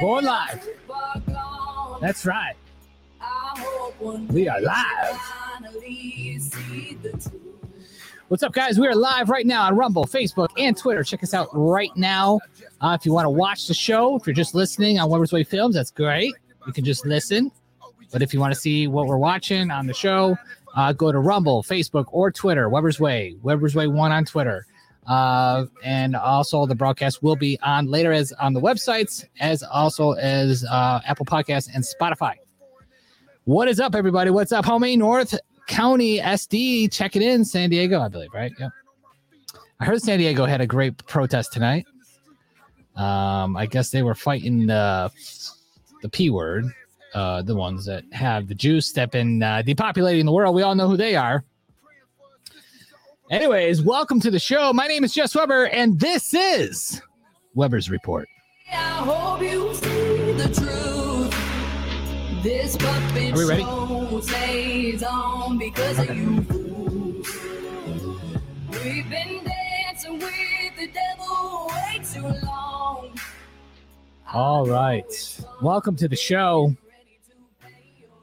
[0.00, 0.68] Going live.
[2.00, 2.54] That's right.
[4.28, 5.20] We are live.
[8.28, 8.78] What's up, guys?
[8.78, 11.02] We are live right now on Rumble, Facebook, and Twitter.
[11.02, 12.38] Check us out right now.
[12.80, 15.42] Uh, if you want to watch the show, if you're just listening on Weber's Way
[15.42, 16.32] Films, that's great.
[16.66, 17.50] You can just listen.
[18.12, 20.36] But if you want to see what we're watching on the show,
[20.76, 22.68] uh, go to Rumble, Facebook, or Twitter.
[22.68, 24.64] Weber's Way, Weber's Way One on Twitter.
[25.08, 30.12] Uh, and also the broadcast will be on later as on the websites, as also
[30.12, 32.34] as uh, Apple Podcasts and Spotify.
[33.44, 34.30] What is up, everybody?
[34.30, 34.98] What's up, homie?
[34.98, 35.34] North
[35.66, 38.52] County SD, checking in, San Diego, I believe, right?
[38.58, 38.70] Yep.
[39.80, 41.86] I heard San Diego had a great protest tonight.
[42.94, 45.10] Um, I guess they were fighting the
[46.02, 46.66] the P word,
[47.14, 50.54] uh, the ones that have the Jews stepping, uh, depopulating the world.
[50.54, 51.44] We all know who they are.
[53.30, 54.72] Anyways, welcome to the show.
[54.72, 57.02] My name is Jess Weber, and this is
[57.54, 58.26] Weber's Report.
[58.72, 62.42] I hope you see the truth.
[62.42, 63.62] This puppet Are we ready?
[63.62, 66.24] show stays on because of you.
[68.82, 73.10] We've been dancing with the devil way too long.
[74.32, 75.44] All right.
[75.60, 76.74] Welcome to the show.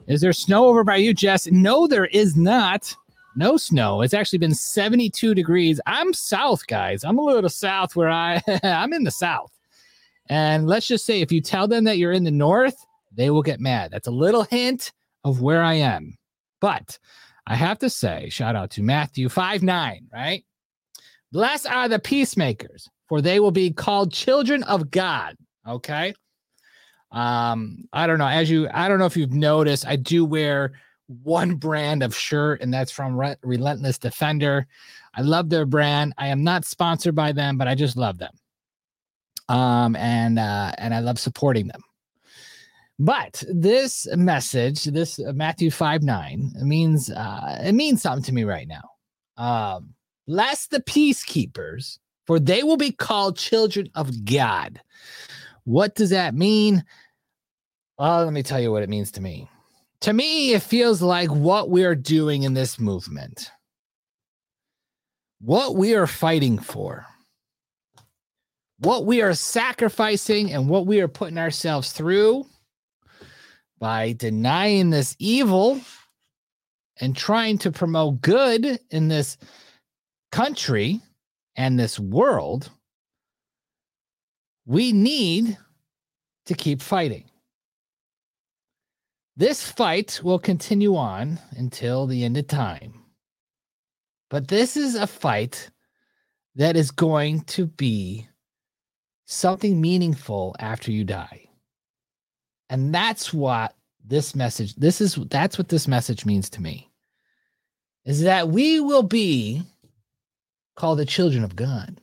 [0.07, 1.45] Is there snow over by you, Jess?
[1.47, 2.95] No, there is not.
[3.35, 4.01] No snow.
[4.01, 5.81] It's actually been 72 degrees.
[5.85, 7.03] I'm south, guys.
[7.03, 9.51] I'm a little south where I I'm in the south.
[10.29, 12.77] And let's just say if you tell them that you're in the north,
[13.13, 13.91] they will get mad.
[13.91, 14.91] That's a little hint
[15.23, 16.17] of where I am.
[16.61, 16.97] But
[17.45, 20.43] I have to say, shout out to Matthew 5 9, right?
[21.31, 25.35] Blessed are the peacemakers, for they will be called children of God.
[25.67, 26.13] Okay.
[27.11, 28.27] Um, I don't know.
[28.27, 30.73] As you, I don't know if you've noticed, I do wear
[31.07, 34.67] one brand of shirt, and that's from Re- Relentless Defender.
[35.15, 36.13] I love their brand.
[36.17, 38.33] I am not sponsored by them, but I just love them.
[39.47, 41.81] Um, and uh, and I love supporting them.
[42.97, 48.43] But this message, this uh, Matthew 5 9, means uh it means something to me
[48.43, 48.89] right now.
[49.37, 49.93] Um,
[50.27, 54.81] bless the peacekeepers, for they will be called children of God.
[55.65, 56.83] What does that mean?
[57.97, 59.49] Well, let me tell you what it means to me.
[60.05, 63.49] To me, it feels like what we are doing in this movement,
[65.41, 67.07] what we are fighting for,
[68.77, 72.45] what we are sacrificing, and what we are putting ourselves through
[73.79, 75.81] by denying this evil
[77.01, 79.37] and trying to promote good in this
[80.31, 81.01] country
[81.55, 82.69] and this world,
[84.67, 85.57] we need
[86.45, 87.23] to keep fighting.
[89.37, 93.01] This fight will continue on until the end of time.
[94.29, 95.69] But this is a fight
[96.55, 98.27] that is going to be
[99.25, 101.49] something meaningful after you die.
[102.69, 103.75] And that's what
[104.07, 106.89] this message this is that's what this message means to me.
[108.05, 109.63] Is that we will be
[110.75, 111.99] called the children of God.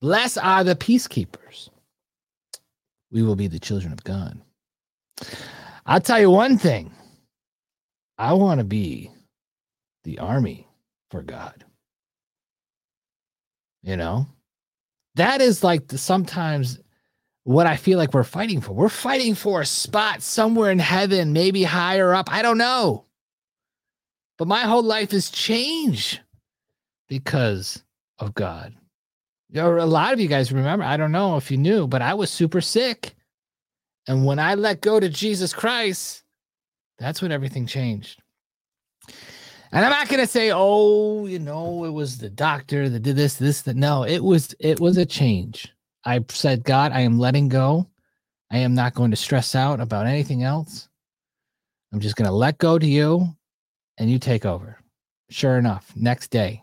[0.00, 1.70] Blessed are the peacekeepers
[3.10, 4.40] we will be the children of God.
[5.86, 6.90] I'll tell you one thing
[8.18, 9.10] I want to be
[10.04, 10.68] the army
[11.10, 11.64] for God.
[13.82, 14.26] You know,
[15.14, 16.80] that is like the, sometimes
[17.44, 18.72] what I feel like we're fighting for.
[18.72, 22.28] We're fighting for a spot somewhere in heaven, maybe higher up.
[22.32, 23.04] I don't know.
[24.38, 26.20] But my whole life has changed
[27.08, 27.84] because
[28.18, 28.74] of God.
[29.54, 30.84] Are a lot of you guys remember.
[30.84, 33.14] I don't know if you knew, but I was super sick.
[34.08, 36.22] And when I let go to Jesus Christ,
[36.98, 38.20] that's when everything changed.
[39.72, 43.34] And I'm not gonna say, oh, you know, it was the doctor that did this,
[43.34, 43.76] this, that.
[43.76, 45.72] No, it was it was a change.
[46.04, 47.88] I said, God, I am letting go.
[48.50, 50.88] I am not going to stress out about anything else.
[51.92, 53.36] I'm just gonna let go to you
[53.98, 54.78] and you take over.
[55.30, 56.62] Sure enough, next day,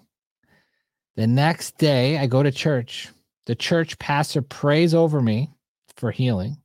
[1.16, 3.09] the next day, I go to church.
[3.46, 5.52] The church pastor prays over me
[5.97, 6.58] for healing.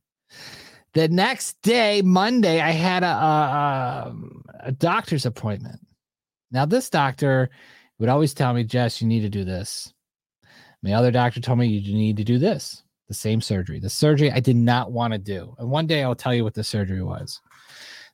[0.93, 5.79] The next day, Monday, I had a, a, um, a doctor's appointment.
[6.51, 7.49] Now, this doctor
[7.99, 9.93] would always tell me, Jess, you need to do this.
[10.81, 13.79] My other doctor told me you need to do this, the same surgery.
[13.79, 15.53] The surgery I did not want to do.
[15.59, 17.39] And one day I'll tell you what the surgery was.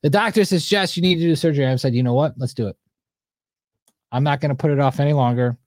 [0.01, 1.65] The doctor says, Jess, you need to do surgery.
[1.65, 2.33] I said, you know what?
[2.37, 2.75] Let's do it.
[4.11, 5.57] I'm not going to put it off any longer.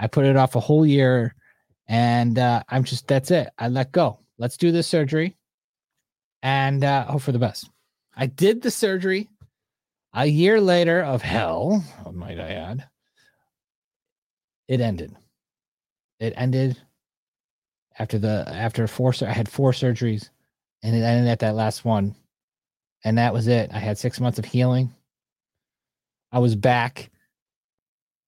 [0.00, 1.34] I put it off a whole year
[1.86, 3.50] and uh, I'm just, that's it.
[3.58, 4.18] I let go.
[4.38, 5.36] Let's do this surgery
[6.42, 7.68] and uh, hope for the best.
[8.16, 9.28] I did the surgery
[10.14, 12.88] a year later of hell, might I add.
[14.68, 15.14] It ended.
[16.18, 16.78] It ended
[17.98, 20.30] after the after four I had four surgeries
[20.82, 22.14] and it ended at that last one.
[23.04, 23.70] And that was it.
[23.72, 24.94] I had six months of healing.
[26.32, 27.10] I was back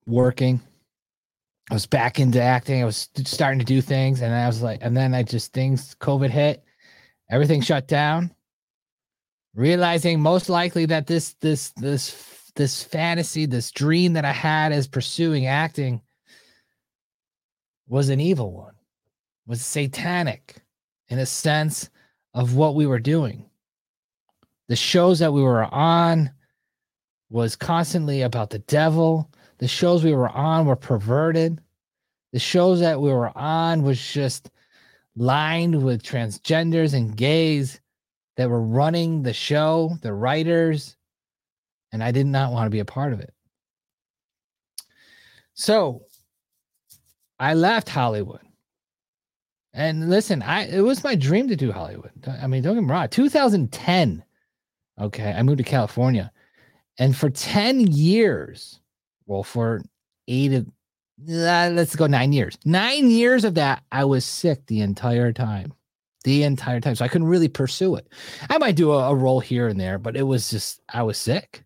[0.06, 0.60] working.
[1.70, 2.82] I was back into acting.
[2.82, 4.20] I was starting to do things.
[4.20, 6.62] And I was like, and then I just things, COVID hit,
[7.30, 8.34] everything shut down.
[9.54, 14.88] Realizing most likely that this, this, this, this fantasy, this dream that I had as
[14.88, 16.00] pursuing acting
[17.86, 18.74] was an evil one,
[19.46, 20.56] was satanic
[21.08, 21.90] in a sense
[22.34, 23.44] of what we were doing.
[24.68, 26.30] The shows that we were on
[27.28, 29.30] was constantly about the devil.
[29.62, 31.60] The shows we were on were perverted.
[32.32, 34.50] The shows that we were on was just
[35.14, 37.80] lined with transgenders and gays
[38.36, 40.96] that were running the show, the writers,
[41.92, 43.32] and I did not want to be a part of it.
[45.54, 46.06] So
[47.38, 48.42] I left Hollywood.
[49.72, 52.10] And listen, I it was my dream to do Hollywood.
[52.26, 53.06] I mean, don't get me wrong.
[53.06, 54.24] 2010.
[55.00, 56.32] Okay, I moved to California.
[56.98, 58.80] And for 10 years,
[59.26, 59.82] well, for
[60.28, 60.66] eight of
[61.28, 62.58] uh, let's go nine years.
[62.64, 65.72] Nine years of that, I was sick the entire time.
[66.24, 66.94] The entire time.
[66.94, 68.08] So I couldn't really pursue it.
[68.48, 71.18] I might do a, a role here and there, but it was just I was
[71.18, 71.64] sick.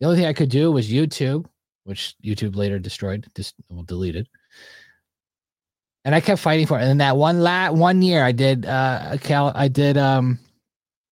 [0.00, 1.46] The only thing I could do was YouTube,
[1.84, 4.28] which YouTube later destroyed, just well, deleted.
[6.04, 6.82] And I kept fighting for it.
[6.82, 10.38] And that one la- one year I did uh a Cal- I did um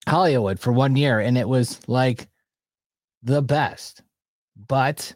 [0.08, 2.29] Hollywood for one year and it was like
[3.23, 4.02] the best.
[4.67, 5.14] But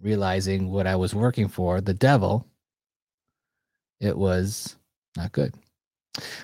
[0.00, 2.46] realizing what I was working for, the devil,
[4.00, 4.76] it was
[5.16, 5.54] not good.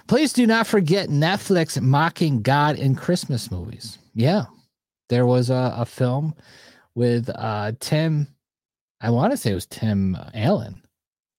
[0.06, 3.98] Please do not forget Netflix mocking God in Christmas movies.
[4.14, 4.44] Yeah,
[5.08, 6.34] there was a, a film
[6.94, 8.26] with uh, Tim,
[9.00, 10.82] I want to say it was Tim Allen.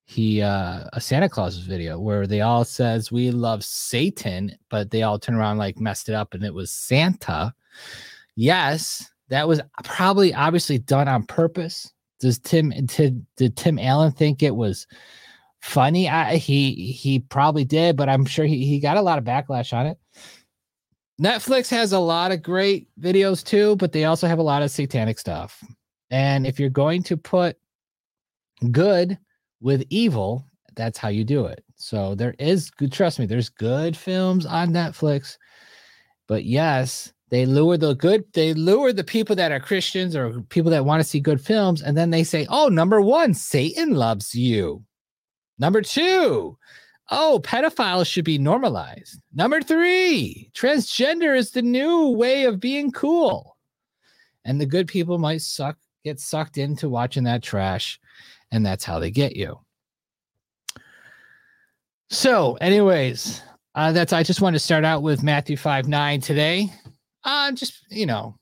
[0.05, 5.03] He uh, a Santa Claus video where they all says we love Satan, but they
[5.03, 7.53] all turn around like messed it up and it was Santa.
[8.35, 11.92] Yes, that was probably obviously done on purpose.
[12.19, 14.87] Does Tim did, did Tim Allen think it was
[15.61, 16.09] funny?
[16.09, 19.73] I, he he probably did, but I'm sure he, he got a lot of backlash
[19.73, 19.97] on it.
[21.21, 24.71] Netflix has a lot of great videos too, but they also have a lot of
[24.71, 25.63] satanic stuff.
[26.09, 27.57] And if you're going to put
[28.71, 29.17] good
[29.61, 30.45] with evil,
[30.75, 31.63] that's how you do it.
[31.75, 35.37] So there is good, trust me, there's good films on Netflix.
[36.27, 40.69] But yes, they lure the good, they lure the people that are Christians or people
[40.69, 44.35] that want to see good films, and then they say, Oh, number one, Satan loves
[44.35, 44.83] you.
[45.57, 46.55] Number two,
[47.09, 49.19] oh, pedophiles should be normalized.
[49.33, 53.57] Number three, transgender is the new way of being cool.
[54.45, 57.99] And the good people might suck, get sucked into watching that trash,
[58.51, 59.59] and that's how they get you.
[62.11, 63.41] So, anyways,
[63.73, 66.71] uh, that's I just want to start out with Matthew 5 9 today.
[67.23, 68.37] Uh, just you know,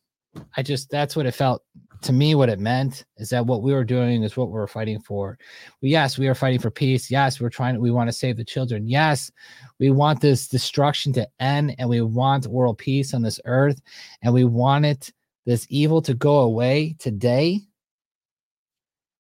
[0.58, 1.64] I just that's what it felt
[2.02, 2.36] to me.
[2.36, 5.38] What it meant is that what we were doing is what we were fighting for.
[5.82, 7.12] Yes, we are fighting for peace.
[7.12, 7.80] Yes, we're trying.
[7.80, 8.88] We want to save the children.
[8.88, 9.32] Yes,
[9.80, 13.82] we want this destruction to end, and we want world peace on this earth,
[14.22, 15.12] and we want it
[15.46, 17.62] this evil to go away today.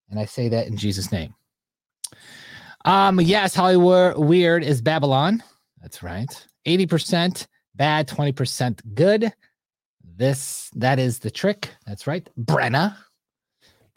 [0.09, 1.33] And I say that in Jesus' name.
[2.85, 5.43] Um, yes, Hollywood weird is Babylon.
[5.81, 6.29] That's right.
[6.67, 9.31] 80% bad, 20% good.
[10.15, 11.69] This that is the trick.
[11.85, 12.27] That's right.
[12.39, 12.95] Brenna.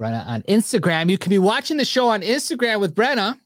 [0.01, 1.11] Brenna on Instagram.
[1.11, 3.39] You can be watching the show on Instagram with Brenna.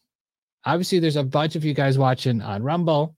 [0.64, 3.16] Obviously, there's a bunch of you guys watching on Rumble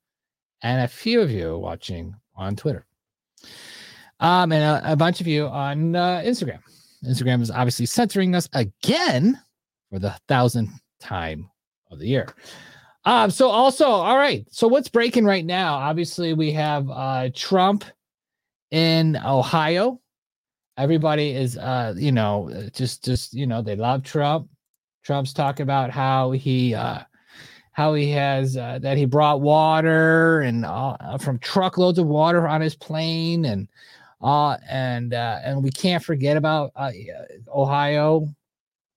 [0.62, 2.86] and a few of you watching on Twitter.
[4.20, 6.60] Um, and a, a bunch of you on uh, Instagram.
[7.04, 9.40] Instagram is obviously censoring us again
[9.90, 11.48] for the thousandth time
[11.90, 12.28] of the year.
[13.04, 14.46] Um, so also, all right.
[14.50, 15.74] So what's breaking right now?
[15.74, 17.84] Obviously, we have uh Trump
[18.70, 20.00] in Ohio.
[20.76, 24.48] Everybody is uh, you know, just just you know, they love Trump.
[25.02, 27.00] Trump's talking about how he uh
[27.72, 32.60] how he has uh, that he brought water and uh, from truckloads of water on
[32.60, 33.68] his plane and
[34.20, 36.92] uh and uh and we can't forget about uh,
[37.54, 38.28] Ohio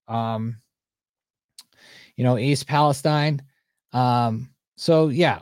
[0.09, 0.57] um
[2.17, 3.41] you know East Palestine
[3.93, 5.39] um, so yeah,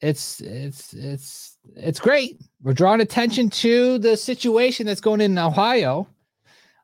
[0.00, 2.40] it's it's it's it's great.
[2.62, 6.08] We're drawing attention to the situation that's going in Ohio.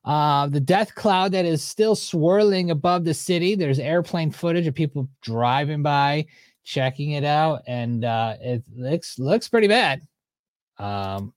[0.04, 3.54] Uh, the death cloud that is still swirling above the city.
[3.54, 6.26] There's airplane footage of people driving by,
[6.62, 10.02] checking it out, and uh, it looks looks pretty bad.
[10.78, 11.32] Um,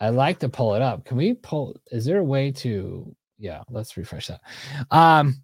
[0.00, 1.04] I like to pull it up.
[1.04, 1.80] Can we pull?
[1.92, 3.14] Is there a way to?
[3.38, 4.40] Yeah, let's refresh that.
[4.90, 5.42] Um,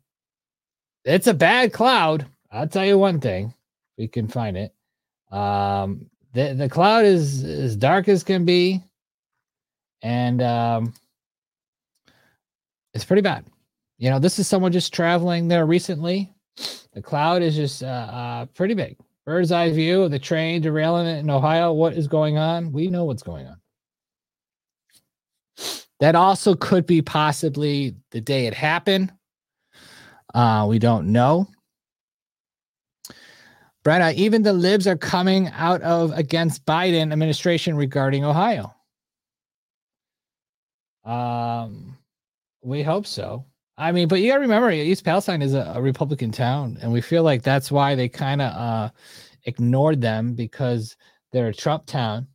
[1.04, 2.26] it's a bad cloud.
[2.50, 3.54] I'll tell you one thing.
[3.96, 4.74] We can find it.
[5.30, 8.80] Um, the the cloud is as dark as can be,
[10.02, 10.94] and um,
[12.94, 13.44] it's pretty bad.
[13.98, 16.32] You know, this is someone just traveling there recently.
[16.92, 18.96] The cloud is just uh, uh, pretty big.
[19.26, 21.72] Bird's eye view of the train derailment in Ohio.
[21.72, 22.70] What is going on?
[22.70, 23.56] We know what's going on.
[25.98, 29.12] That also could be possibly the day it happened.
[30.32, 31.48] Uh, we don't know.
[33.88, 38.74] Brenna, even the libs are coming out of against Biden administration regarding Ohio.
[41.06, 41.96] Um,
[42.62, 43.46] we hope so.
[43.78, 47.00] I mean, but you gotta remember, East Palestine is a, a Republican town, and we
[47.00, 48.90] feel like that's why they kind of uh,
[49.44, 50.94] ignored them because
[51.32, 52.26] they're a Trump town.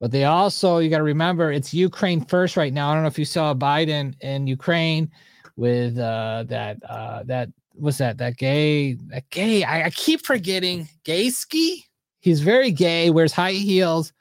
[0.00, 2.88] But they also, you got to remember, it's Ukraine first right now.
[2.88, 5.10] I don't know if you saw Biden in Ukraine
[5.56, 7.50] with uh, that uh, that
[7.80, 9.64] was that that gay that gay.
[9.64, 11.84] I, I keep forgetting gay ski.
[12.20, 13.10] He's very gay.
[13.10, 14.12] Wears high heels.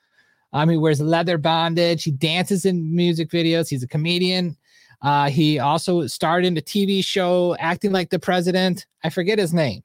[0.54, 2.04] Um, he wears leather bondage.
[2.04, 3.70] He dances in music videos.
[3.70, 4.58] He's a comedian.
[5.02, 8.88] Uh, he also starred in a TV show acting like the president.
[9.04, 9.84] I forget his name,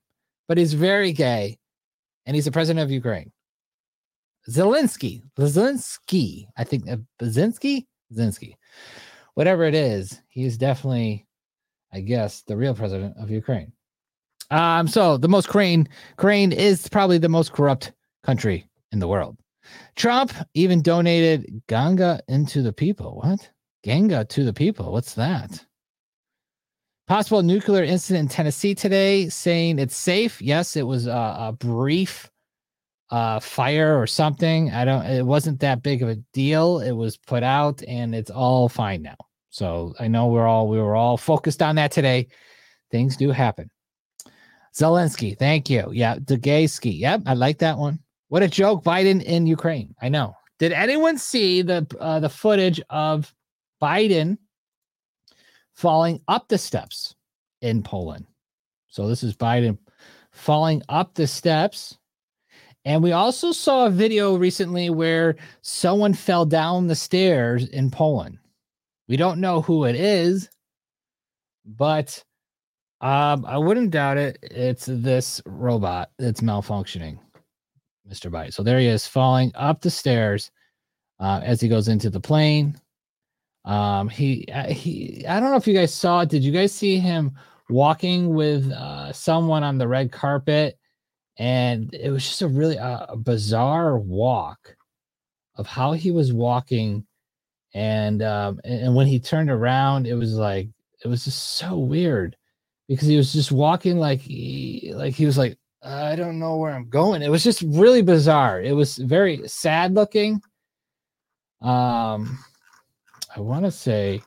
[0.49, 1.59] but he's very gay,
[2.25, 3.31] and he's the president of Ukraine.
[4.49, 8.55] Zelensky, Zelensky, I think uh, Zelensky, Zelensky,
[9.35, 11.27] whatever it is, he's definitely,
[11.93, 13.73] I guess, the real president of Ukraine.
[14.51, 19.37] Um, so the most Crane, Crane is probably the most corrupt country in the world.
[19.97, 23.21] Trump even donated Ganga into the people.
[23.23, 23.51] What?
[23.83, 24.93] Ganga to the people.
[24.93, 25.65] What's that?
[27.09, 30.41] Possible nuclear incident in Tennessee today, saying it's safe.
[30.41, 32.31] Yes, it was a, a brief
[33.11, 34.71] uh, fire or something.
[34.71, 35.05] I don't.
[35.05, 36.81] It wasn't that big of a deal.
[36.81, 39.17] It was put out, and it's all fine now.
[39.53, 42.27] So I know we're all we were all focused on that today.
[42.91, 43.71] Things do happen.
[44.75, 45.91] Zelensky, thank you.
[45.93, 46.91] Yeah, the gay ski.
[46.91, 47.99] Yep, I like that one.
[48.29, 49.95] What a joke, Biden in Ukraine.
[50.01, 50.35] I know.
[50.59, 53.33] Did anyone see the uh, the footage of
[53.81, 54.39] Biden
[55.75, 57.15] falling up the steps
[57.61, 58.25] in Poland?
[58.89, 59.77] So this is Biden
[60.31, 61.99] falling up the steps.
[62.87, 68.39] And we also saw a video recently where someone fell down the stairs in Poland.
[69.13, 70.49] We don't know who it is,
[71.67, 72.25] but
[73.03, 74.39] um, I wouldn't doubt it.
[74.41, 77.19] It's this robot that's malfunctioning.
[78.11, 78.31] Mr.
[78.31, 78.55] Bite.
[78.55, 80.51] So there he is falling up the stairs
[81.21, 82.81] uh, as he goes into the plane.
[83.67, 85.27] Um, he uh, he.
[85.29, 86.31] I don't know if you guys saw it.
[86.31, 87.33] Did you guys see him
[87.69, 90.79] walking with uh, someone on the red carpet?
[91.37, 94.75] And it was just a really uh, bizarre walk
[95.57, 97.05] of how he was walking,
[97.75, 100.69] and um, and when he turned around, it was like
[101.05, 102.37] it was just so weird
[102.89, 106.73] because he was just walking like he like he was like I don't know where
[106.73, 107.23] I'm going.
[107.23, 108.61] It was just really bizarre.
[108.61, 110.41] It was very sad looking.
[111.61, 112.39] Um,
[113.35, 114.23] I want to say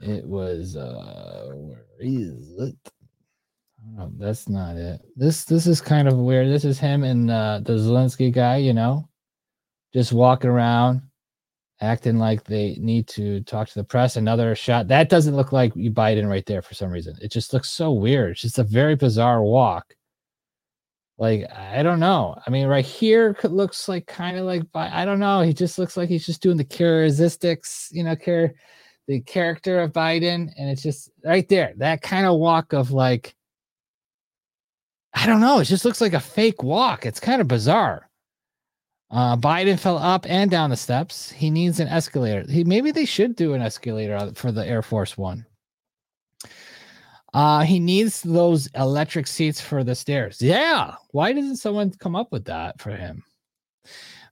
[0.00, 2.76] it was uh, where is it?
[3.98, 5.00] Oh, that's not it.
[5.14, 6.48] This this is kind of weird.
[6.48, 8.56] This is him and uh, the Zelensky guy.
[8.56, 9.08] You know,
[9.92, 11.02] just walking around,
[11.80, 14.16] acting like they need to talk to the press.
[14.16, 17.16] Another shot that doesn't look like you Biden right there for some reason.
[17.20, 18.32] It just looks so weird.
[18.32, 19.94] It's just a very bizarre walk
[21.18, 22.36] like I don't know.
[22.46, 25.42] I mean, right here looks like kind of like I don't know.
[25.42, 28.54] He just looks like he's just doing the characteristics, you know, care
[29.08, 31.72] the character of Biden, and it's just right there.
[31.76, 33.34] That kind of walk of like
[35.14, 35.60] I don't know.
[35.60, 37.06] It just looks like a fake walk.
[37.06, 38.05] It's kind of bizarre.
[39.10, 41.30] Uh, Biden fell up and down the steps.
[41.30, 42.44] He needs an escalator.
[42.50, 45.46] He maybe they should do an escalator for the Air Force One.
[47.32, 50.40] Uh, he needs those electric seats for the stairs.
[50.40, 50.94] Yeah.
[51.10, 53.22] Why doesn't someone come up with that for him?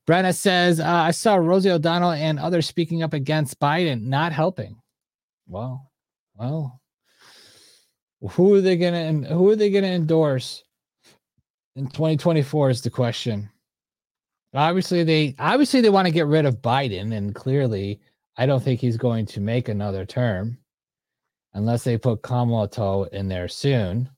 [0.06, 4.76] Brenna says, uh, I saw Rosie O'Donnell and others speaking up against Biden, not helping.
[5.46, 5.90] Well,
[6.34, 6.80] well,
[8.30, 10.64] who are they gonna who are they gonna endorse
[11.76, 13.50] in 2024 is the question.
[14.54, 18.00] Obviously, they obviously they want to get rid of Biden, and clearly,
[18.36, 20.58] I don't think he's going to make another term
[21.54, 24.08] unless they put Kamala in there soon.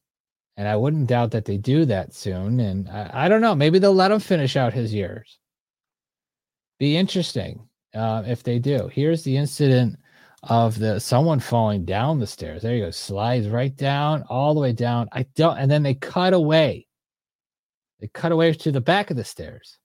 [0.59, 2.61] And I wouldn't doubt that they do that soon.
[2.61, 3.55] And I, I don't know.
[3.55, 5.39] Maybe they'll let him finish out his years.
[6.79, 8.89] Be interesting uh, if they do.
[8.89, 9.99] Here's the incident
[10.45, 12.63] of the someone falling down the stairs.
[12.63, 12.91] There you go.
[12.91, 15.09] Slides right down, all the way down.
[15.13, 15.59] I don't.
[15.59, 16.87] And then they cut away.
[18.01, 19.79] They cut away to the back of the stairs.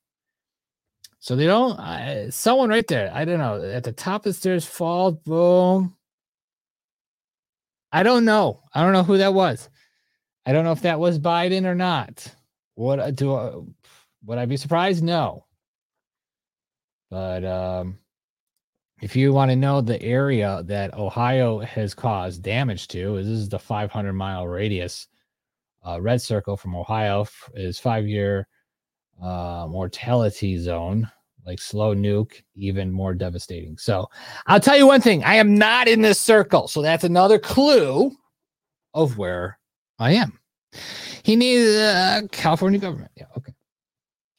[1.22, 1.80] So they don't.
[1.80, 3.12] Uh, someone right there.
[3.14, 3.64] I don't know.
[3.64, 5.14] At the top of the stairs, fall.
[5.14, 5.96] Boom
[7.92, 8.62] I don't know.
[8.74, 9.70] I don't know who that was.
[10.46, 12.26] I don't know if that was Biden or not.
[12.76, 13.54] What uh, do I,
[14.26, 15.04] would I be surprised?
[15.04, 15.46] No.
[17.10, 18.00] But um,
[19.02, 23.50] if you want to know the area that Ohio has caused damage to, this is
[23.50, 25.08] the 500 mile radius.
[25.86, 28.48] Uh, red circle from Ohio is five year
[29.22, 31.10] uh, mortality zone,
[31.46, 33.78] like slow nuke, even more devastating.
[33.78, 34.10] So
[34.48, 36.68] I'll tell you one thing I am not in this circle.
[36.68, 38.12] So that's another clue
[38.94, 39.60] of where
[40.00, 40.40] I am.
[41.24, 43.12] He needs uh, California government.
[43.16, 43.26] Yeah.
[43.38, 43.54] Okay.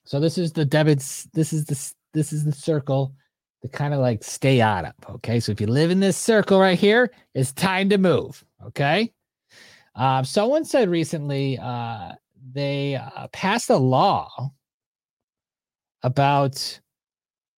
[0.05, 1.25] So this is the debits.
[1.33, 3.15] This is the this is the circle
[3.63, 4.93] to kind of like stay out of.
[5.17, 5.41] Okay.
[5.41, 8.45] So if you live in this circle right here, it's time to move.
[8.67, 9.13] Okay.
[9.95, 12.13] Uh, someone said recently uh,
[12.53, 14.51] they uh, passed a law
[16.03, 16.81] about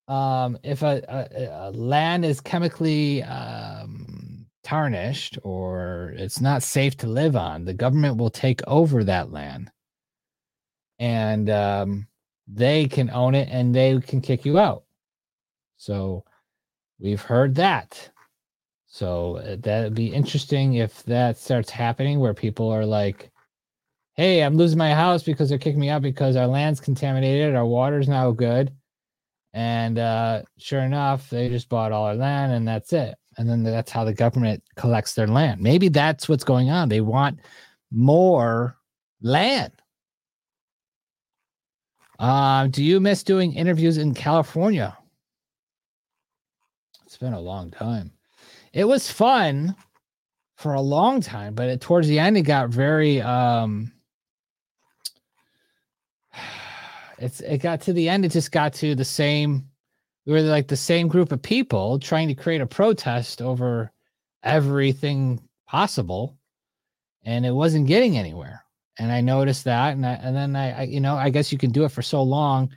[0.07, 7.07] um, if a, a, a, land is chemically um, tarnished or it's not safe to
[7.07, 9.71] live on, the government will take over that land
[10.99, 12.07] and um,
[12.47, 14.83] they can own it and they can kick you out.
[15.77, 16.23] So
[16.99, 18.09] we've heard that.
[18.87, 23.31] So uh, that'd be interesting if that starts happening where people are like,
[24.15, 27.65] hey, I'm losing my house because they're kicking me out because our land's contaminated, our
[27.65, 28.71] water's now good.
[29.53, 33.15] And uh, sure enough, they just bought all our land and that's it.
[33.37, 35.61] And then that's how the government collects their land.
[35.61, 36.89] Maybe that's what's going on.
[36.89, 37.39] They want
[37.91, 38.77] more
[39.21, 39.73] land.
[42.19, 44.97] Um, do you miss doing interviews in California?
[47.05, 48.11] It's been a long time.
[48.71, 49.75] It was fun
[50.57, 53.91] for a long time, but it, towards the end, it got very um
[57.17, 59.67] it's it got to the end, it just got to the same
[60.25, 63.91] we were like the same group of people trying to create a protest over
[64.43, 66.37] everything possible
[67.23, 68.63] and it wasn't getting anywhere.
[68.97, 71.57] And i noticed that and I, and then I, I, you know i guess you
[71.57, 72.69] can do it for so long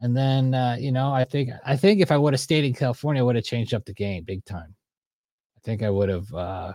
[0.00, 2.74] and then uh, you know i think i think if i would have stayed in
[2.74, 4.72] california i would have changed up the game big time.
[5.56, 6.74] I think i would have uh,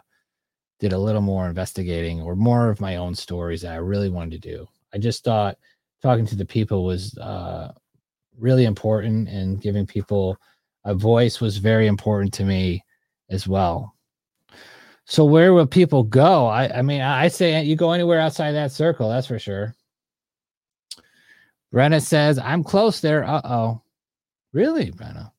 [0.82, 4.42] did a little more investigating or more of my own stories that i really wanted
[4.42, 4.68] to do.
[4.94, 5.58] I just thought
[6.04, 7.72] talking to the people was uh,
[8.38, 10.38] really important and giving people
[10.86, 12.84] a voice was very important to me
[13.30, 13.96] as well.
[15.06, 16.46] So where will people go?
[16.46, 19.76] I, I mean, I say you go anywhere outside that circle, that's for sure.
[21.74, 23.24] Brenna says, I'm close there.
[23.24, 23.82] Uh oh.
[24.52, 25.32] Really, Brenna?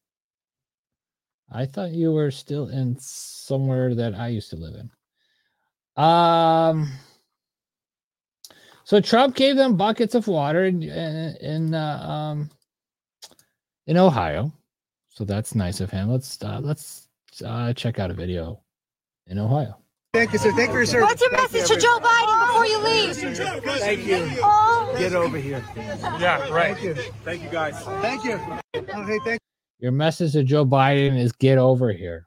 [1.52, 4.90] I thought you were still in somewhere that I used to live in.
[6.02, 6.90] Um,
[8.84, 12.50] so Trump gave them buckets of water in in, in uh, um,
[13.86, 14.52] in Ohio.
[15.08, 16.10] So that's nice of him.
[16.10, 17.08] Let's uh, let's
[17.44, 18.60] uh, check out a video
[19.26, 19.78] in Ohio.
[20.12, 20.52] Thank you, sir.
[20.52, 21.00] Thank you sir.
[21.00, 23.16] What's your Thank message you, to Joe Biden before you leave?
[23.80, 24.28] Thank you.
[24.42, 25.64] Oh, Get over here.
[25.76, 26.76] Yeah, right.
[26.76, 26.94] Thank you.
[27.24, 27.82] Thank you, guys.
[28.00, 28.40] Thank you.
[28.74, 29.40] Oh, hey, thank
[29.80, 32.26] Your message to Joe Biden is get over here.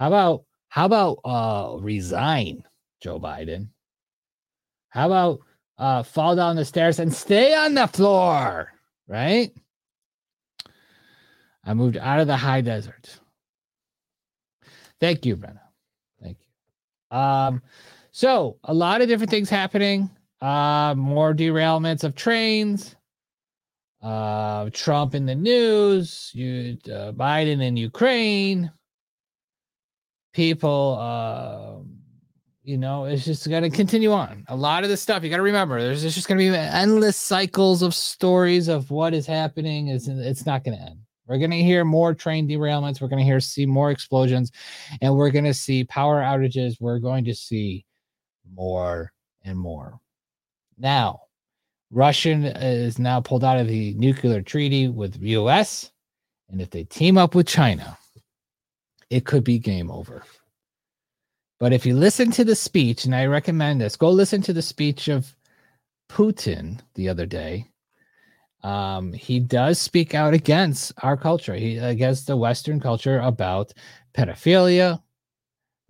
[0.00, 2.64] How about how about uh resign,
[3.00, 3.68] Joe Biden?
[4.90, 5.40] How about
[5.78, 8.72] uh fall down the stairs and stay on the floor,
[9.08, 9.52] right?
[11.64, 13.18] I moved out of the high desert.
[15.00, 15.60] Thank you, Brenna.
[16.22, 17.16] Thank you.
[17.16, 17.62] Um,
[18.12, 20.10] so a lot of different things happening.
[20.40, 22.96] Uh, more derailments of trains.
[24.02, 26.30] Uh, Trump in the news.
[26.34, 28.70] You, uh, Biden in Ukraine.
[30.32, 31.86] People.
[32.60, 34.44] Uh, you know, it's just going to continue on.
[34.48, 35.80] A lot of this stuff you got to remember.
[35.80, 39.88] There's just going to be endless cycles of stories of what is happening.
[39.88, 41.00] Is it's not going to end.
[41.26, 43.00] We're going to hear more train derailments.
[43.00, 44.50] We're going to hear see more explosions,
[45.00, 46.76] and we're going to see power outages.
[46.80, 47.84] We're going to see
[48.52, 49.12] more
[49.44, 50.00] and more.
[50.76, 51.20] Now,
[51.90, 55.90] Russian is now pulled out of the nuclear treaty with U.S.
[56.48, 57.96] And if they team up with China,
[59.08, 60.24] it could be game over.
[61.60, 64.62] But if you listen to the speech, and I recommend this, go listen to the
[64.62, 65.36] speech of
[66.08, 67.70] Putin the other day.
[68.62, 73.74] Um, he does speak out against our culture, he against the Western culture about
[74.14, 75.02] pedophilia.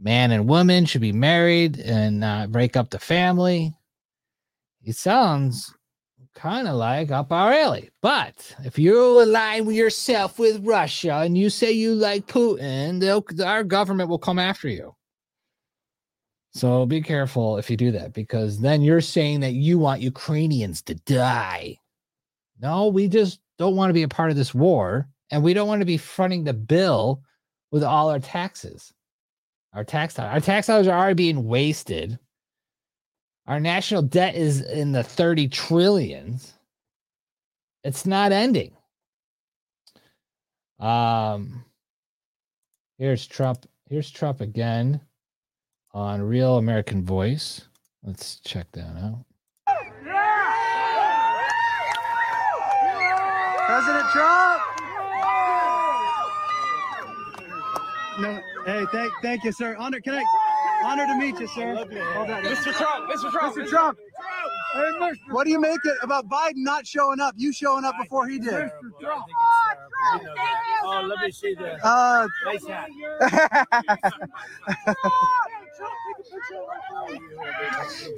[0.01, 3.73] Man and woman should be married and not break up the family.
[4.83, 5.73] He sounds
[6.35, 7.91] kind of like up our alley.
[8.01, 14.09] But if you align yourself with Russia and you say you like Putin, our government
[14.09, 14.95] will come after you.
[16.55, 20.83] So be careful if you do that because then you're saying that you want Ukrainians
[20.83, 21.79] to die.
[22.61, 25.69] No, we just don't want to be a part of this war and we don't
[25.69, 27.23] want to be fronting the bill
[27.73, 28.93] with all our taxes.
[29.75, 32.19] Our tax dollars, our tax dollars are already being wasted
[33.47, 36.55] Our national debt is in the 30 trillions.
[37.85, 38.77] It's not ending.
[40.81, 41.65] Um
[42.99, 43.67] here's Trump.
[43.89, 45.01] Here's Trump again
[45.93, 47.63] on Real American Voice.
[48.03, 49.25] Let's check that out.
[53.67, 54.63] President Trump.
[58.19, 59.77] No, hey, thank, thank you, sir.
[59.79, 60.25] Honor, can I?
[60.85, 61.75] Honor to meet you, sir.
[61.77, 62.43] Hold on.
[62.43, 62.73] Mr.
[62.75, 63.31] Trump, Mr.
[63.31, 63.69] Trump, Mr.
[63.69, 63.99] Trump.
[65.31, 67.35] What do you make it about Biden not showing up?
[67.37, 68.53] You showing up before he did.
[68.53, 68.71] Mr.
[69.01, 69.25] Trump.
[70.83, 72.89] Oh, let me see the Uh, nice hat.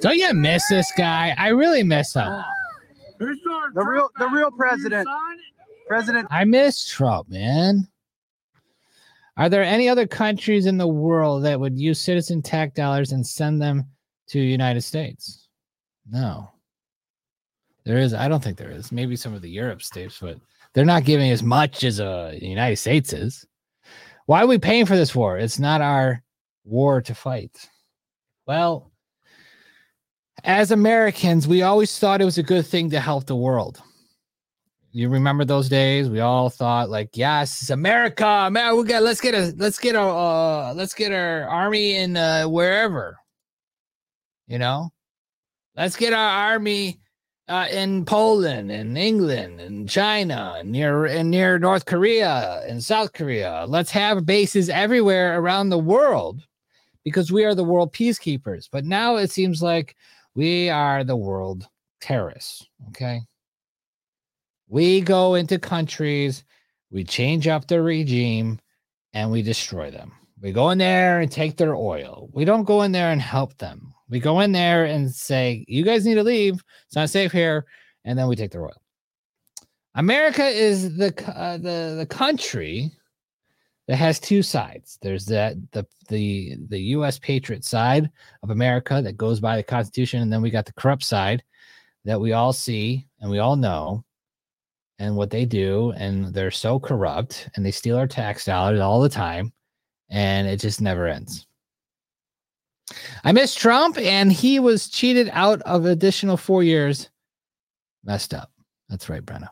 [0.01, 1.35] Don't you miss this guy?
[1.37, 2.43] I really miss him.
[3.19, 5.07] the real, the real president.
[5.87, 6.27] President.
[6.31, 7.87] I miss Trump, man.
[9.35, 13.25] Are there any other countries in the world that would use citizen tax dollars and
[13.25, 13.85] send them
[14.27, 15.47] to United States?
[16.09, 16.51] No.
[17.83, 18.13] There is.
[18.13, 18.91] I don't think there is.
[18.91, 20.37] Maybe some of the Europe states, but
[20.73, 23.45] they're not giving as much as uh, the United States is.
[24.25, 25.37] Why are we paying for this war?
[25.37, 26.23] It's not our
[26.63, 27.69] war to fight.
[28.45, 28.91] Well,
[30.43, 33.81] as Americans, we always thought it was a good thing to help the world.
[34.91, 36.09] You remember those days?
[36.09, 38.77] We all thought like, yes, America, man.
[38.77, 42.43] We got let's get a let's get a uh, let's get our army in uh,
[42.43, 43.17] wherever.
[44.45, 44.91] You know,
[45.75, 46.99] let's get our army
[47.47, 53.13] uh, in Poland and England and China and near and near North Korea and South
[53.13, 53.65] Korea.
[53.67, 56.43] Let's have bases everywhere around the world
[57.03, 58.67] because we are the world peacekeepers.
[58.71, 59.95] But now it seems like
[60.35, 61.67] we are the world
[62.01, 62.67] terrorists.
[62.89, 63.21] Okay.
[64.67, 66.43] We go into countries,
[66.91, 68.59] we change up the regime,
[69.13, 70.11] and we destroy them.
[70.41, 72.29] We go in there and take their oil.
[72.33, 73.93] We don't go in there and help them.
[74.09, 76.63] We go in there and say, You guys need to leave.
[76.85, 77.65] It's not safe here.
[78.03, 78.81] And then we take their oil.
[79.95, 82.91] America is the uh, the the country
[83.87, 84.97] that has two sides.
[85.01, 87.19] There's that the the the U.S.
[87.19, 88.09] patriot side
[88.41, 91.43] of America that goes by the Constitution, and then we got the corrupt side
[92.05, 94.03] that we all see and we all know,
[94.99, 99.01] and what they do, and they're so corrupt, and they steal our tax dollars all
[99.01, 99.51] the time,
[100.09, 101.45] and it just never ends.
[103.23, 107.09] I miss Trump, and he was cheated out of additional four years.
[108.03, 108.51] Messed up.
[108.89, 109.47] That's right, Brenna.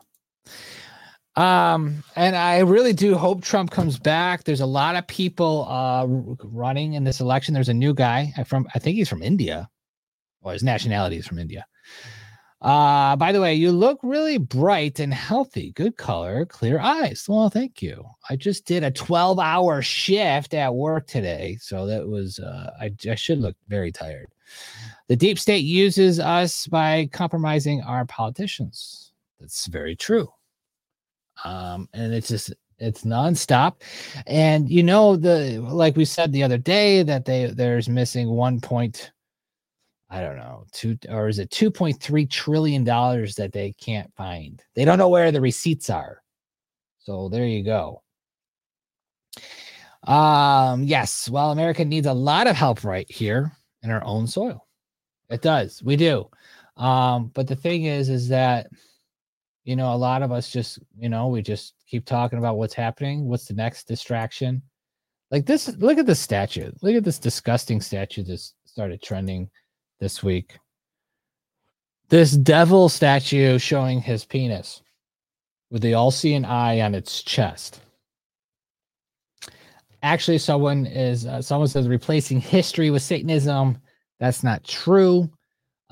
[1.34, 4.44] Um, and I really do hope Trump comes back.
[4.44, 6.06] There's a lot of people uh
[6.44, 7.54] running in this election.
[7.54, 9.70] There's a new guy from I think he's from India,
[10.42, 11.66] or his nationality is from India.
[12.62, 15.72] Uh, by the way, you look really bright and healthy.
[15.72, 17.26] Good color, clear eyes.
[17.28, 18.04] Well, thank you.
[18.30, 21.58] I just did a 12 hour shift at work today.
[21.60, 24.28] So that was, uh, I, I should look very tired.
[25.08, 29.12] The deep state uses us by compromising our politicians.
[29.40, 30.28] That's very true.
[31.44, 33.82] Um, and it's just, it's nonstop.
[34.26, 38.60] And you know, the, like we said the other day, that they, there's missing one
[38.60, 39.12] point,
[40.10, 44.12] I don't know, two or is it two point three trillion dollars that they can't
[44.14, 44.62] find?
[44.74, 46.22] They don't know where the receipts are.
[46.98, 48.02] So there you go.
[50.04, 54.66] Um, yes, well, America needs a lot of help right here in our own soil.
[55.30, 55.82] It does.
[55.82, 56.28] We do.
[56.76, 58.68] Um, but the thing is, is that
[59.64, 62.74] you know, a lot of us just, you know, we just keep talking about what's
[62.74, 63.26] happening.
[63.26, 64.62] What's the next distraction?
[65.30, 66.70] Like this, look at this statue.
[66.82, 69.48] Look at this disgusting statue that started trending
[70.00, 70.58] this week.
[72.08, 74.82] This devil statue showing his penis
[75.70, 77.80] with the all seeing eye on its chest.
[80.02, 83.78] Actually, someone is uh, someone says replacing history with Satanism.
[84.18, 85.30] That's not true.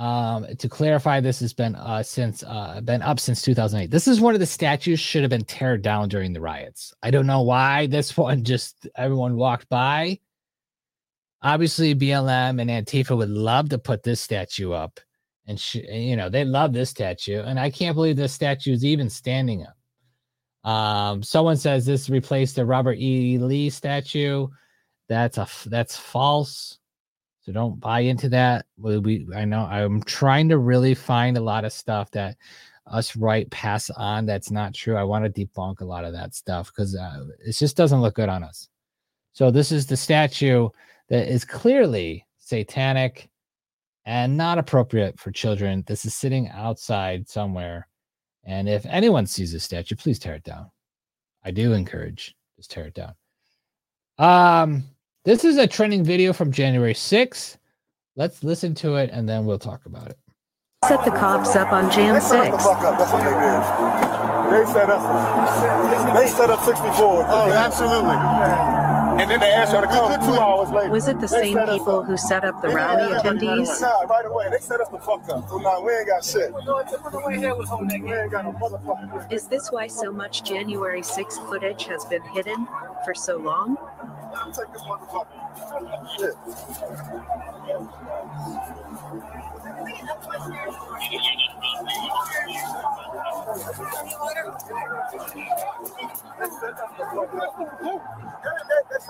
[0.01, 3.91] Um, to clarify, this has been uh, since uh, been up since 2008.
[3.91, 6.95] This is one of the statues should have been teared down during the riots.
[7.03, 10.19] I don't know why this one just everyone walked by
[11.43, 15.01] obviously BLM and Antifa would love to put this statue up
[15.47, 18.85] and sh- you know they love this statue and I can't believe this statue is
[18.85, 20.71] even standing up.
[20.71, 24.49] Um someone says this replaced the Robert E Lee statue.
[25.09, 26.79] That's a f- that's false.
[27.51, 28.67] So don't buy into that.
[28.79, 32.37] We, I know I'm trying to really find a lot of stuff that
[32.87, 34.95] us right pass on that's not true.
[34.95, 38.15] I want to debunk a lot of that stuff because uh, it just doesn't look
[38.15, 38.69] good on us.
[39.33, 40.69] So this is the statue
[41.09, 43.29] that is clearly satanic
[44.05, 45.83] and not appropriate for children.
[45.89, 47.89] This is sitting outside somewhere.
[48.45, 50.71] And if anyone sees this statue, please tear it down.
[51.45, 53.15] I do encourage just tear it down.
[54.19, 54.85] Um,
[55.25, 57.57] this is a trending video from January 6th.
[58.17, 60.19] Let's listen to it and then we'll talk about it.
[60.87, 62.65] Set the cops up on Jam They set us the 6.
[62.65, 62.99] fuck up.
[62.99, 64.67] That's what they did.
[64.67, 66.15] They set us.
[66.15, 67.27] They set up 64.
[67.29, 68.80] Oh, absolutely.
[69.21, 70.91] And then they asked her to come two hours later.
[70.91, 72.07] Was it the They same people up.
[72.07, 73.81] who set up the They rally didn't have everybody attendees?
[73.83, 74.47] Nah, right away.
[74.51, 75.47] They set us the fuck up.
[75.47, 76.51] So now we ain't got shit.
[76.55, 79.31] We We ain't got no motherfucking.
[79.31, 82.67] Is this why so much January 6 footage has been hidden
[83.05, 83.77] for so long?
[84.57, 85.27] Take this motherfucker.
[86.19, 86.35] Shit.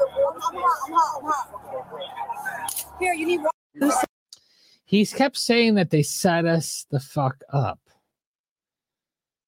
[2.98, 3.40] Here, you need
[3.90, 4.08] set
[4.84, 7.78] He's kept saying that they set us the fuck up.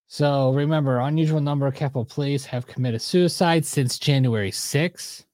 [0.06, 5.24] So remember, unusual number of Capitol Police have committed suicide since January 6th.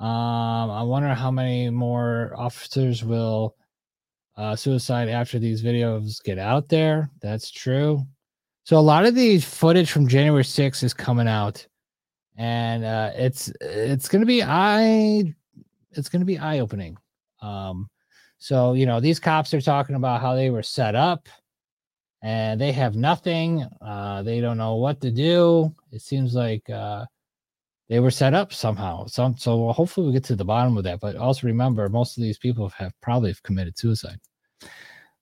[0.00, 3.54] Um, I wonder how many more officers will
[4.36, 7.10] uh, suicide after these videos get out there.
[7.22, 8.06] That's true.
[8.64, 11.66] So a lot of these footage from January 6th is coming out,
[12.40, 15.34] and uh, it's it's gonna be eye
[15.92, 16.96] it's gonna be eye opening.
[17.42, 17.90] Um,
[18.38, 21.28] so, you know, these cops are talking about how they were set up
[22.22, 23.66] and they have nothing.
[23.82, 25.74] Uh, they don't know what to do.
[25.92, 27.04] It seems like uh,
[27.90, 29.04] they were set up somehow.
[29.04, 31.00] Some, so hopefully we get to the bottom of that.
[31.00, 34.18] But also remember, most of these people have probably have committed suicide.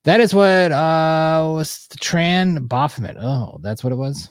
[0.05, 3.17] That is what uh, was the Tran Baphomet.
[3.19, 4.29] Oh, that's what it was.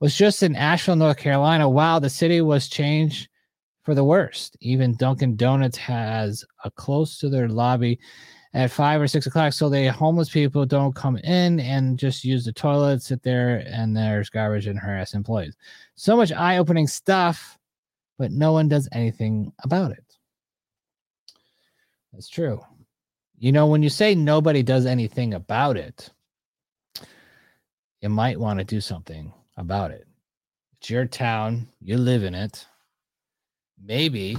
[0.00, 1.68] Was just in Asheville, North Carolina.
[1.68, 3.28] Wow, the city was changed
[3.82, 4.56] for the worst.
[4.60, 7.98] Even Dunkin' Donuts has a close to their lobby
[8.54, 12.44] at five or six o'clock, so the homeless people don't come in and just use
[12.44, 15.56] the toilet, sit there, and there's garbage and harass employees.
[15.94, 17.58] So much eye-opening stuff,
[18.18, 20.04] but no one does anything about it.
[22.12, 22.60] That's true.
[23.38, 26.10] You know, when you say nobody does anything about it,
[28.00, 30.06] you might want to do something about it.
[30.78, 32.66] It's your town, you live in it
[33.84, 34.36] maybe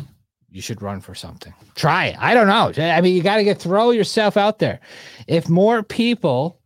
[0.49, 1.53] you should run for something.
[1.75, 2.17] Try it.
[2.19, 2.71] I don't know.
[2.84, 4.79] I mean, you got to get throw yourself out there.
[5.27, 6.60] If more people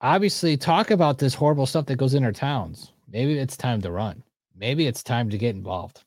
[0.00, 3.90] obviously talk about this horrible stuff that goes in our towns, maybe it's time to
[3.90, 4.22] run.
[4.54, 6.02] Maybe it's time to get involved.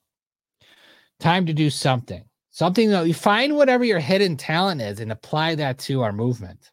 [1.19, 2.23] Time to do something.
[2.51, 6.71] Something that you find whatever your hidden talent is and apply that to our movement.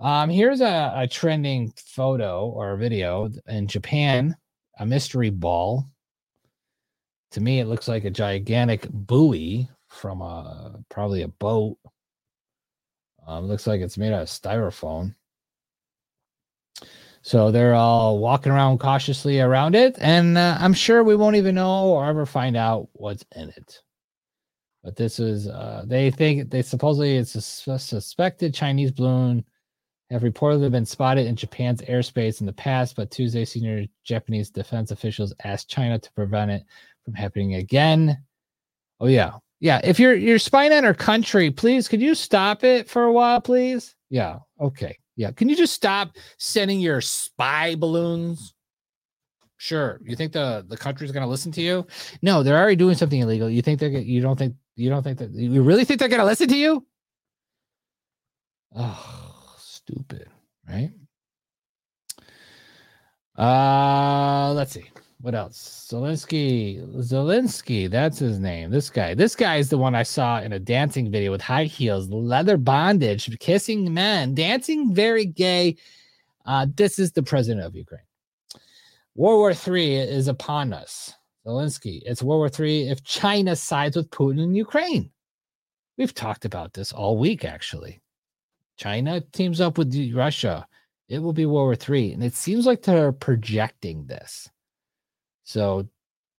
[0.00, 4.36] Um, here's a, a trending photo or video in Japan,
[4.78, 5.86] a mystery ball.
[7.32, 11.78] To me it looks like a gigantic buoy from a probably a boat.
[13.26, 15.14] Um, looks like it's made out of styrofoam.
[17.22, 21.56] So they're all walking around cautiously around it and uh, i'm sure we won't even
[21.56, 23.82] know or ever find out what's in it.
[24.84, 29.44] But this is uh, they think they supposedly it's a sus- suspected chinese balloon
[30.10, 34.90] have reportedly been spotted in Japan's airspace in the past, but Tuesday, senior Japanese defense
[34.90, 36.64] officials asked China to prevent it
[37.04, 38.18] from happening again.
[39.00, 39.80] Oh yeah, yeah.
[39.84, 43.40] If you're you're spying on our country, please could you stop it for a while,
[43.40, 43.94] please?
[44.10, 44.38] Yeah.
[44.60, 44.98] Okay.
[45.16, 45.32] Yeah.
[45.32, 48.54] Can you just stop sending your spy balloons?
[49.58, 50.00] Sure.
[50.04, 51.86] You think the the country's going to listen to you?
[52.22, 53.50] No, they're already doing something illegal.
[53.50, 56.20] You think they're you don't think you don't think that you really think they're going
[56.20, 56.86] to listen to you?
[58.76, 59.27] Oh,
[59.88, 60.28] stupid,
[60.68, 60.90] right?
[63.36, 64.84] Uh, let's see.
[65.20, 65.88] What else?
[65.90, 66.84] Zelensky.
[66.96, 68.70] Zelensky, that's his name.
[68.70, 69.14] This guy.
[69.14, 72.56] This guy is the one I saw in a dancing video with high heels, leather
[72.56, 75.76] bondage, kissing men, dancing very gay.
[76.46, 78.02] Uh, this is the president of Ukraine.
[79.14, 81.14] World War Three is upon us.
[81.46, 82.02] Zelensky.
[82.04, 85.10] It's World War Three if China sides with Putin in Ukraine.
[85.96, 88.00] We've talked about this all week, actually.
[88.78, 90.66] China teams up with Russia.
[91.08, 92.12] It will be World War III.
[92.12, 94.48] And it seems like they're projecting this.
[95.44, 95.88] So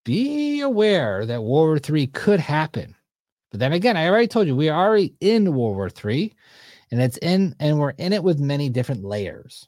[0.05, 2.95] be aware that World War III could happen.
[3.51, 6.33] But then again, I already told you we are already in World War III,
[6.91, 9.67] and it's in, and we're in it with many different layers.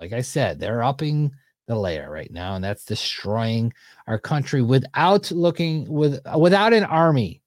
[0.00, 1.32] Like I said, they're upping
[1.66, 3.72] the layer right now, and that's destroying
[4.06, 7.42] our country without looking with without an army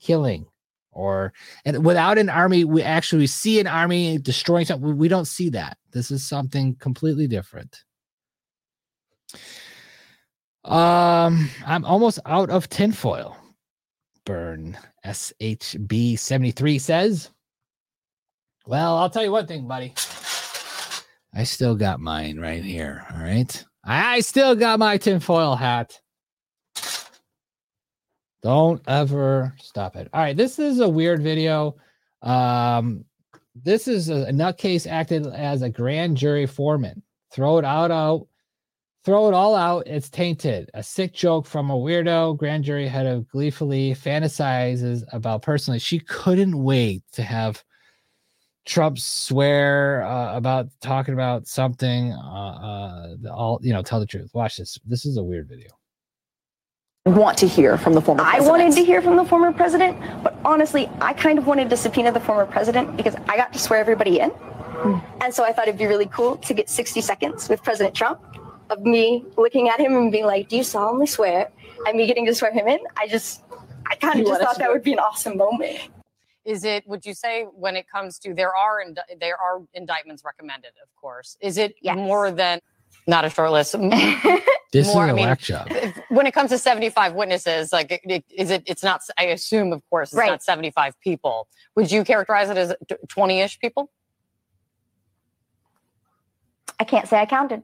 [0.00, 0.46] killing
[0.94, 1.32] or
[1.64, 5.76] and without an army we actually see an army destroying something we, don't see that.
[5.92, 7.84] This is something completely different.
[10.64, 13.36] Um i'm almost out of tinfoil.
[14.24, 17.30] Burn shb 73 says.
[18.66, 19.94] Well i'll tell you one thing buddy.
[21.36, 23.64] I still got mine right here all right?
[23.84, 26.00] I still got my tinfoil hat
[28.44, 30.10] Don't ever stop it.
[30.12, 31.76] All right, this is a weird video.
[32.20, 33.06] Um,
[33.54, 37.02] this is a, a nutcase acted as a grand jury foreman.
[37.32, 38.26] Throw it out, out,
[39.02, 39.86] throw it all out.
[39.86, 40.70] It's tainted.
[40.74, 42.36] A sick joke from a weirdo.
[42.36, 45.78] Grand jury head of gleefully fantasizes about personally.
[45.78, 47.64] She couldn't wait to have
[48.66, 52.12] Trump swear uh, about talking about something.
[52.12, 54.34] Uh, uh, all you know, tell the truth.
[54.34, 54.78] Watch this.
[54.84, 55.70] This is a weird video.
[57.06, 60.38] Want to hear from the former I wanted to hear from the former president, but
[60.42, 63.78] honestly, I kind of wanted to subpoena the former president because I got to swear
[63.78, 64.32] everybody in.
[65.20, 68.20] And so I thought it'd be really cool to get 60 seconds with President Trump
[68.70, 71.50] of me looking at him and being like, Do you solemnly swear?
[71.86, 72.78] And me getting to swear him in.
[72.96, 73.42] I just,
[73.90, 75.78] I kind of just thought that would be an awesome moment.
[76.46, 76.86] Is it?
[76.88, 80.88] Would you say when it comes to there are ind- there are indictments recommended, of
[80.96, 81.36] course.
[81.42, 81.96] Is it Yes.
[81.96, 82.60] more than
[83.06, 83.74] not a short list?
[84.72, 85.68] This More, is I a mean, whack job.
[86.08, 88.64] when it comes to 75 witnesses, like it- it- is it?
[88.66, 89.02] It's not.
[89.16, 90.28] I assume, of course, it's Right.
[90.28, 91.46] not 75 people.
[91.76, 92.74] Would you characterize it as
[93.06, 93.92] 20-ish people?
[96.80, 97.62] I can't say I counted.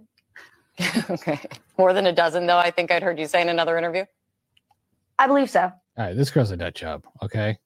[1.11, 1.41] okay,
[1.77, 2.59] more than a dozen, though.
[2.59, 4.05] I think I'd heard you say in another interview.
[5.19, 5.63] I believe so.
[5.63, 7.05] All right, this girl's a nut job.
[7.25, 7.59] Okay,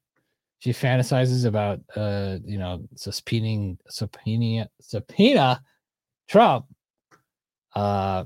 [0.61, 5.61] she fantasizes about uh, you know, subpoenaing subpoena subpoena
[6.29, 6.65] Trump.
[7.75, 8.25] Uh,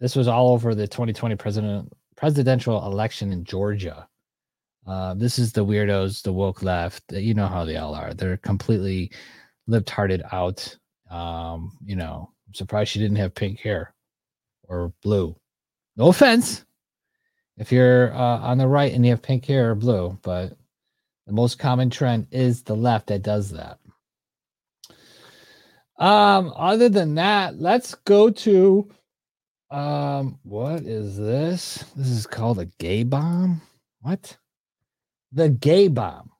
[0.00, 4.08] this was all over the 2020 president presidential election in Georgia.
[4.86, 7.02] Uh, this is the weirdos, the woke left.
[7.10, 8.12] You know how they all are.
[8.12, 9.10] They're completely
[9.66, 10.76] lip-hearted out.
[11.10, 13.94] Um, you know, I'm surprised she didn't have pink hair
[14.68, 15.36] or blue.
[15.96, 16.64] No offense
[17.56, 20.56] if you're uh, on the right and you have pink hair or blue, but
[21.26, 23.78] the most common trend is the left that does that.
[25.98, 28.90] Um, other than that, let's go to
[29.70, 31.84] um, what is this?
[31.96, 33.60] This is called a gay bomb.
[34.02, 34.36] What?
[35.32, 36.30] The gay bomb.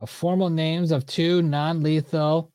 [0.00, 2.52] A formal names of two non-lethal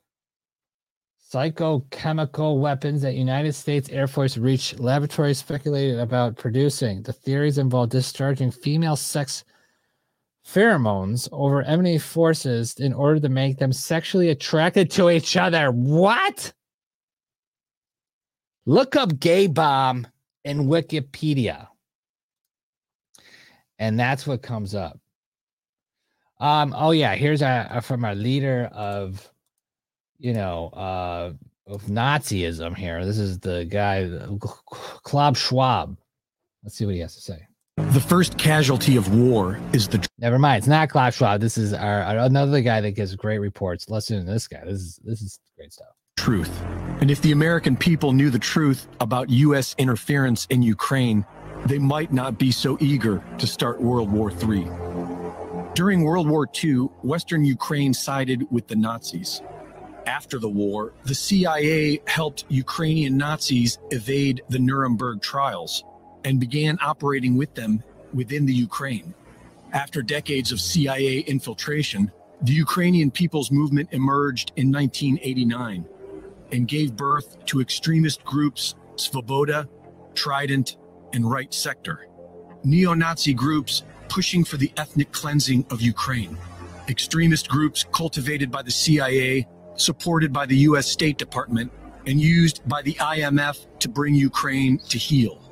[1.31, 7.01] psychochemical weapons that United States Air Force reached laboratories speculated about producing.
[7.01, 9.43] The theories involve discharging female sex
[10.47, 15.71] pheromones over enemy forces in order to make them sexually attracted to each other.
[15.71, 16.53] What?
[18.65, 20.07] Look up gay bomb
[20.43, 21.67] in Wikipedia.
[23.79, 24.99] And that's what comes up.
[26.39, 29.31] Um, oh yeah, here's a, a from our leader of
[30.19, 31.33] you know, uh,
[31.67, 33.05] of Nazism here.
[33.05, 34.09] This is the guy,
[35.03, 35.97] Klaus Schwab.
[36.63, 37.47] Let's see what he has to say.
[37.77, 40.59] The first casualty of war is the Never mind.
[40.59, 41.39] It's not Klaus Schwab.
[41.41, 43.87] This is our, our- another guy that gives great reports.
[43.87, 44.61] Listen to this guy.
[44.65, 45.87] This is this is great stuff.
[46.17, 46.51] truth.
[47.01, 49.75] And if the American people knew the truth about U.S.
[49.77, 51.23] interference in Ukraine,
[51.67, 54.67] they might not be so eager to start World War III.
[55.75, 59.43] During World War II, Western Ukraine sided with the Nazis.
[60.07, 65.83] After the war, the CIA helped Ukrainian Nazis evade the Nuremberg trials
[66.27, 67.81] and began operating with them
[68.13, 69.13] within the Ukraine.
[69.71, 72.11] After decades of CIA infiltration,
[72.41, 75.85] the Ukrainian People's Movement emerged in 1989
[76.51, 79.69] and gave birth to extremist groups Svoboda,
[80.15, 80.75] Trident,
[81.13, 82.09] and Right Sector.
[82.65, 86.37] Neo Nazi groups pushing for the ethnic cleansing of Ukraine.
[86.89, 91.71] Extremist groups cultivated by the CIA, supported by the US State Department,
[92.05, 95.46] and used by the IMF to bring Ukraine to heel.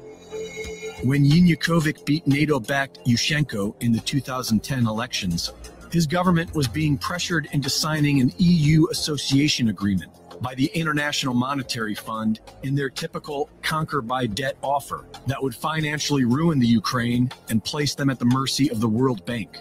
[1.03, 5.51] When Yanukovych beat NATO backed Yushchenko in the 2010 elections,
[5.91, 11.95] his government was being pressured into signing an EU association agreement by the International Monetary
[11.95, 17.63] Fund in their typical conquer by debt offer that would financially ruin the Ukraine and
[17.63, 19.57] place them at the mercy of the World Bank.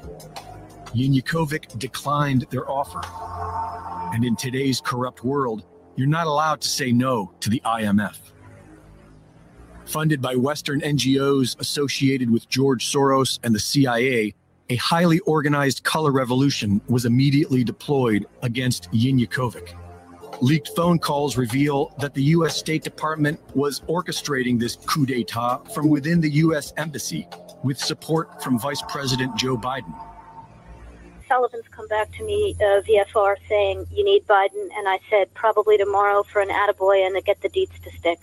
[0.94, 3.00] Yanukovych declined their offer.
[4.14, 5.64] And in today's corrupt world,
[5.96, 8.18] you're not allowed to say no to the IMF.
[9.86, 14.35] Funded by Western NGOs associated with George Soros and the CIA,
[14.70, 19.74] a highly organized color revolution was immediately deployed against Yanukovych.
[20.40, 22.56] Leaked phone calls reveal that the U.S.
[22.56, 26.72] State Department was orchestrating this coup d'etat from within the U.S.
[26.76, 27.28] Embassy
[27.62, 29.94] with support from Vice President Joe Biden.
[31.28, 35.78] Sullivan's come back to me, uh, VFR, saying you need Biden, and I said probably
[35.78, 38.18] tomorrow for an attaboy and to get the deets to stick.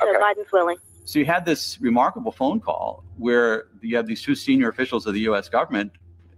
[0.00, 0.18] So Okay.
[0.18, 0.78] Biden's willing.
[1.04, 5.14] So you had this remarkable phone call where you have these two senior officials of
[5.14, 5.48] the U.S.
[5.48, 5.92] government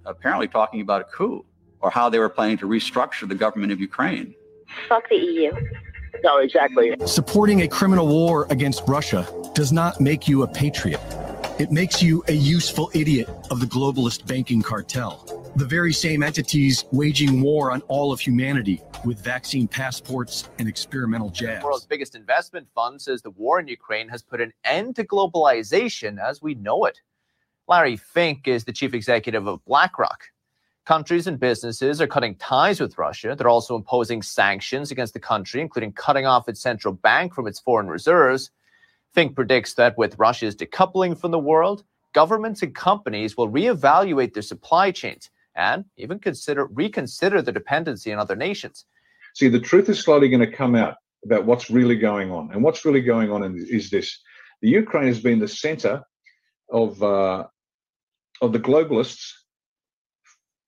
[0.06, 1.44] apparently talking about a coup
[1.80, 4.34] or how they were planning to restructure the government of Ukraine.
[4.88, 5.52] Fuck the EU.
[6.22, 6.96] No, exactly.
[7.06, 11.00] Supporting a criminal war against Russia does not make you a patriot.
[11.58, 15.43] It makes you a useful idiot of the globalist banking cartel.
[15.56, 21.30] The very same entities waging war on all of humanity with vaccine passports and experimental
[21.30, 21.60] jabs.
[21.60, 25.04] The world's biggest investment fund says the war in Ukraine has put an end to
[25.04, 27.00] globalization as we know it.
[27.68, 30.24] Larry Fink is the chief executive of BlackRock.
[30.86, 33.36] Countries and businesses are cutting ties with Russia.
[33.38, 37.60] They're also imposing sanctions against the country, including cutting off its central bank from its
[37.60, 38.50] foreign reserves.
[39.12, 44.42] Fink predicts that with Russia's decoupling from the world, governments and companies will reevaluate their
[44.42, 48.84] supply chains and even consider reconsider the dependency on other nations.
[49.34, 52.50] See, the truth is slowly going to come out about what's really going on.
[52.52, 54.20] And what's really going on is this
[54.60, 56.02] the Ukraine has been the center
[56.70, 57.44] of, uh,
[58.40, 59.32] of the globalists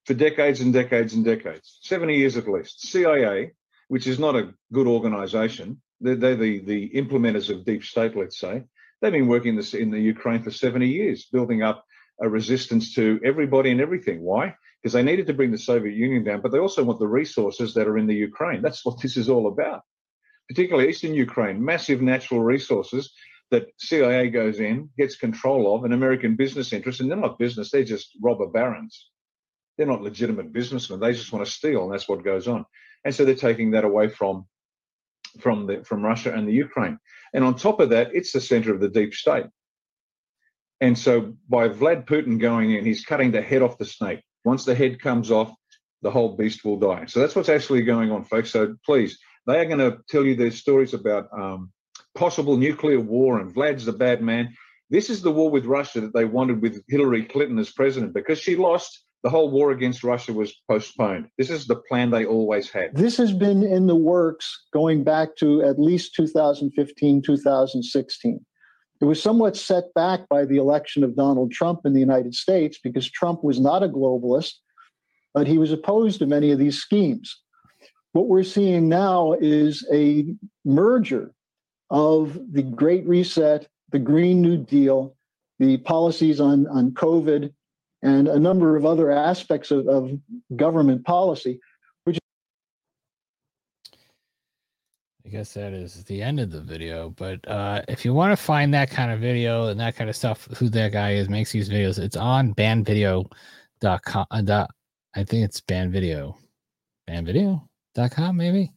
[0.04, 2.86] for decades and decades and decades 70 years at least.
[2.86, 3.52] CIA,
[3.88, 8.38] which is not a good organization, they're, they're the, the implementers of deep state, let's
[8.38, 8.64] say.
[9.00, 11.84] They've been working this in the Ukraine for 70 years, building up
[12.20, 14.22] a resistance to everybody and everything.
[14.22, 14.54] Why?
[14.86, 17.74] Because they needed to bring the Soviet Union down, but they also want the resources
[17.74, 18.62] that are in the Ukraine.
[18.62, 19.82] That's what this is all about.
[20.48, 23.12] Particularly Eastern Ukraine, massive natural resources
[23.50, 27.72] that CIA goes in, gets control of, and American business interests, and they're not business,
[27.72, 29.10] they're just robber barons.
[29.76, 31.00] They're not legitimate businessmen.
[31.00, 32.64] They just want to steal, and that's what goes on.
[33.04, 34.46] And so they're taking that away from
[35.40, 37.00] from the from Russia and the Ukraine.
[37.34, 39.46] And on top of that, it's the center of the deep state.
[40.80, 44.20] And so by Vlad Putin going in, he's cutting the head off the snake.
[44.46, 45.52] Once the head comes off,
[46.02, 47.04] the whole beast will die.
[47.06, 48.50] So that's what's actually going on, folks.
[48.50, 51.72] So please, they are going to tell you their stories about um,
[52.14, 54.54] possible nuclear war and Vlad's the bad man.
[54.88, 58.38] This is the war with Russia that they wanted with Hillary Clinton as president because
[58.38, 59.02] she lost.
[59.24, 61.26] The whole war against Russia was postponed.
[61.36, 62.94] This is the plan they always had.
[62.94, 68.46] This has been in the works going back to at least 2015, 2016.
[69.00, 72.78] It was somewhat set back by the election of Donald Trump in the United States
[72.82, 74.54] because Trump was not a globalist,
[75.34, 77.42] but he was opposed to many of these schemes.
[78.12, 80.24] What we're seeing now is a
[80.64, 81.32] merger
[81.90, 85.14] of the Great Reset, the Green New Deal,
[85.58, 87.52] the policies on, on COVID,
[88.02, 90.10] and a number of other aspects of, of
[90.56, 91.60] government policy,
[92.04, 92.18] which
[95.26, 97.10] I guess that is the end of the video.
[97.10, 100.14] But uh, if you want to find that kind of video and that kind of
[100.14, 104.26] stuff, who that guy is, makes these videos, it's on bannedvideo.com.
[104.30, 104.70] Uh, dot,
[105.16, 106.36] I think it's bannedvideo.
[107.08, 108.72] Bannedvideo.com, maybe.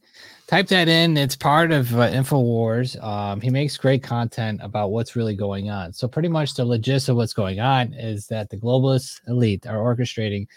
[0.48, 1.16] Type that in.
[1.16, 3.00] It's part of uh, InfoWars.
[3.00, 5.92] Um, he makes great content about what's really going on.
[5.92, 9.76] So, pretty much the gist of what's going on is that the globalist elite are
[9.76, 10.48] orchestrating,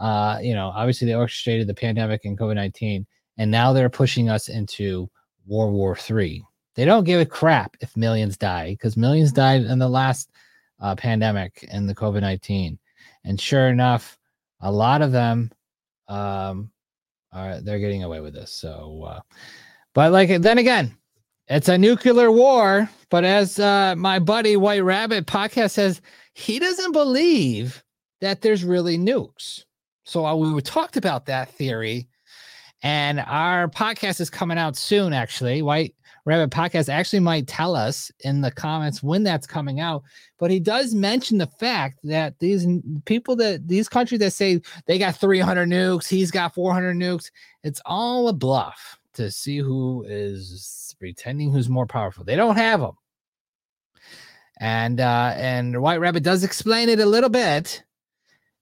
[0.00, 3.04] uh, you know, obviously they orchestrated the pandemic and COVID 19,
[3.38, 5.10] and now they're pushing us into
[5.46, 6.42] World War Three.
[6.74, 10.30] They don't give a crap if millions die because millions died in the last
[10.80, 12.78] uh, pandemic and the COVID 19.
[13.24, 14.18] And sure enough,
[14.60, 15.50] a lot of them
[16.08, 16.70] um,
[17.32, 18.52] are they're getting away with this.
[18.52, 19.20] So, uh,
[19.94, 20.96] but like then again,
[21.48, 22.88] it's a nuclear war.
[23.10, 26.00] But as uh, my buddy White Rabbit podcast says,
[26.34, 27.82] he doesn't believe
[28.20, 29.64] that there's really nukes.
[30.04, 32.08] So uh, we talked about that theory,
[32.84, 35.14] and our podcast is coming out soon.
[35.14, 35.94] Actually, White
[36.26, 40.02] Rabbit podcast actually might tell us in the comments when that's coming out.
[40.38, 42.66] But he does mention the fact that these
[43.06, 47.30] people that these countries that say they got 300 nukes, he's got 400 nukes,
[47.62, 52.22] it's all a bluff to see who is pretending who's more powerful.
[52.22, 52.98] They don't have them.
[54.60, 57.82] And uh and White Rabbit does explain it a little bit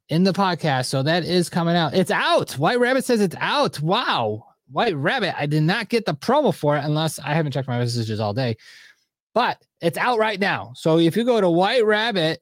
[0.09, 0.86] in the podcast.
[0.86, 1.94] So that is coming out.
[1.94, 2.53] It's out.
[2.53, 3.80] White Rabbit says it's out.
[3.80, 4.46] Wow.
[4.70, 7.78] White Rabbit, I did not get the promo for it unless I haven't checked my
[7.78, 8.57] messages all day,
[9.34, 10.72] but it's out right now.
[10.74, 12.40] So if you go to White Rabbit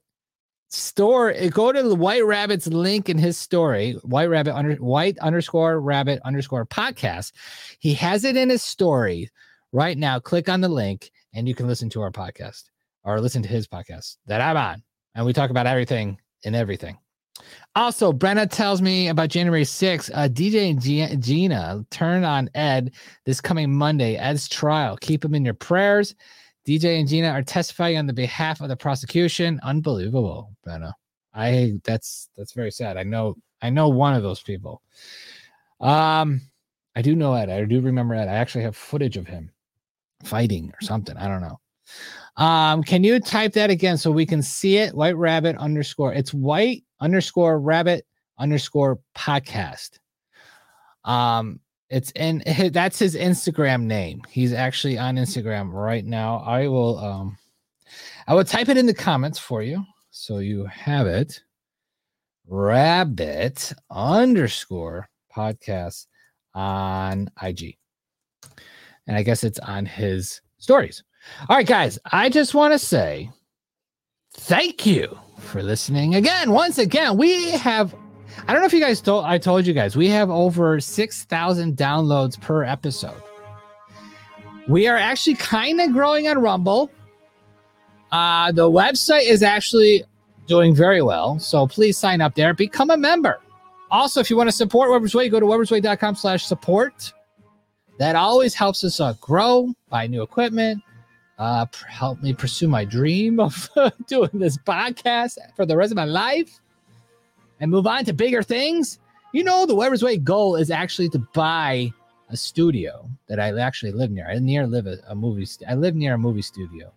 [0.69, 5.17] store, eh, go to the White Rabbit's link in his story, White Rabbit under White
[5.19, 7.33] underscore Rabbit underscore podcast.
[7.79, 9.29] He has it in his story
[9.73, 10.19] right now.
[10.19, 12.63] Click on the link and you can listen to our podcast
[13.03, 14.83] or listen to his podcast that I'm on,
[15.15, 16.97] and we talk about everything and everything.
[17.75, 20.11] Also, Brenna tells me about January 6th.
[20.13, 22.91] Uh, DJ and G- Gina turn on Ed
[23.25, 24.15] this coming Monday.
[24.15, 24.97] Ed's trial.
[24.97, 26.15] Keep him in your prayers.
[26.67, 29.59] DJ and Gina are testifying on the behalf of the prosecution.
[29.63, 30.93] Unbelievable, Brenna.
[31.33, 32.97] I that's that's very sad.
[32.97, 34.81] I know I know one of those people.
[35.79, 36.41] Um,
[36.95, 37.49] I do know Ed.
[37.49, 38.27] I do remember Ed.
[38.27, 39.49] I actually have footage of him
[40.23, 41.15] fighting or something.
[41.17, 41.59] I don't know.
[42.37, 44.95] Um, can you type that again so we can see it?
[44.95, 46.13] White rabbit underscore.
[46.13, 48.05] It's white underscore rabbit
[48.37, 49.99] underscore podcast.
[51.03, 51.59] Um,
[51.89, 54.21] it's in that's his Instagram name.
[54.29, 56.37] He's actually on Instagram right now.
[56.37, 57.37] I will um
[58.27, 61.43] I will type it in the comments for you so you have it.
[62.47, 66.07] Rabbit underscore podcast
[66.53, 67.77] on IG.
[69.07, 71.03] And I guess it's on his stories.
[71.49, 73.29] All right, guys, I just want to say
[74.33, 76.51] thank you for listening again.
[76.51, 77.93] Once again, we have
[78.47, 81.77] I don't know if you guys told I told you guys, we have over 6,000
[81.77, 83.21] downloads per episode.
[84.67, 86.91] We are actually kind of growing on Rumble.
[88.11, 90.03] Uh, the website is actually
[90.47, 91.39] doing very well.
[91.39, 92.53] So please sign up there.
[92.53, 93.39] Become a member.
[93.89, 97.11] Also, if you want to support Weber's Way, go to webersway.com slash support.
[97.99, 100.81] That always helps us uh, grow, buy new equipment,
[101.41, 103.67] uh, help me pursue my dream of
[104.07, 106.59] doing this podcast for the rest of my life
[107.59, 108.99] and move on to bigger things.
[109.33, 111.91] You know, the Weber's Way goal is actually to buy
[112.29, 114.27] a studio that I actually live near.
[114.27, 115.45] I near live a, a movie.
[115.45, 116.93] St- I live near a movie studio,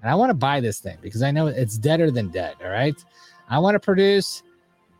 [0.00, 2.54] and I want to buy this thing because I know it's deader than dead.
[2.64, 2.96] All right,
[3.50, 4.42] I want to produce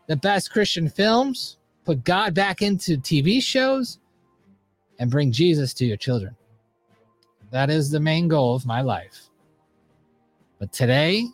[0.05, 3.97] the best Christian films, put God back into TV shows,
[4.99, 6.35] and bring Jesus to your children.
[7.53, 9.29] That is the main goal of my life.
[10.57, 11.27] But today,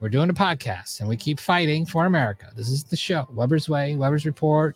[0.00, 2.50] we're doing a podcast and we keep fighting for America.
[2.56, 4.74] This is the show, Weber's Way, Weber's Report.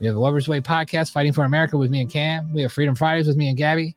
[0.00, 2.52] We have a Weber's Way podcast, Fighting for America with me and Cam.
[2.52, 3.94] We have Freedom Fridays with me and Gabby.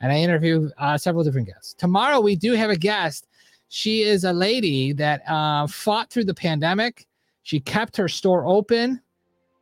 [0.00, 1.74] And I interview uh, several different guests.
[1.74, 3.26] Tomorrow, we do have a guest.
[3.68, 7.08] She is a lady that uh, fought through the pandemic.
[7.42, 9.00] She kept her store open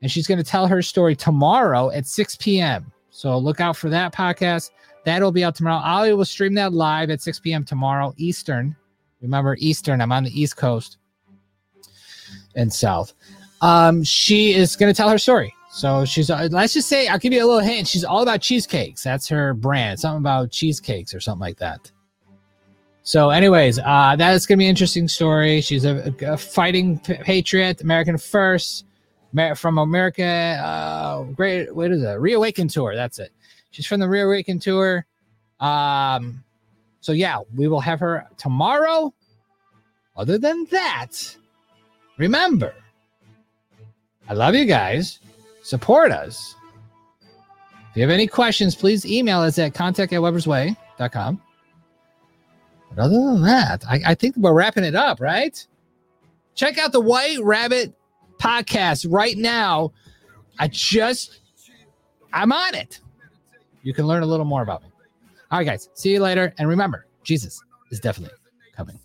[0.02, 2.92] and she's going to tell her story tomorrow at 6 p.m.
[3.08, 4.72] So look out for that podcast.
[5.06, 5.80] That'll be out tomorrow.
[5.84, 7.62] I will stream that live at 6 p.m.
[7.62, 8.74] tomorrow, Eastern.
[9.22, 10.98] Remember, Eastern, I'm on the East Coast
[12.56, 13.14] and South.
[13.60, 15.54] Um, she is going to tell her story.
[15.70, 17.86] So she's, uh, let's just say, I'll give you a little hint.
[17.86, 19.04] She's all about cheesecakes.
[19.04, 21.88] That's her brand, something about cheesecakes or something like that.
[23.04, 25.60] So, anyways, uh, that is going to be an interesting story.
[25.60, 28.86] She's a, a fighting patriot, American first,
[29.54, 30.24] from America.
[30.24, 32.18] Uh, great, what is it?
[32.18, 32.96] Reawaken tour.
[32.96, 33.30] That's it.
[33.76, 35.04] She's from the Real Reawaken tour.
[35.60, 36.42] Um,
[37.02, 39.12] so yeah, we will have her tomorrow.
[40.16, 41.36] Other than that,
[42.16, 42.72] remember,
[44.30, 45.20] I love you guys.
[45.62, 46.54] Support us.
[47.90, 51.42] If you have any questions, please email us at contact at webersway.com.
[52.94, 55.66] But other than that, I, I think we're wrapping it up, right?
[56.54, 57.92] Check out the White Rabbit
[58.38, 59.92] podcast right now.
[60.58, 61.40] I just,
[62.32, 63.00] I'm on it.
[63.86, 64.88] You can learn a little more about me.
[65.52, 65.90] All right, guys.
[65.94, 66.52] See you later.
[66.58, 67.62] And remember, Jesus
[67.92, 68.36] is definitely
[68.76, 68.98] coming.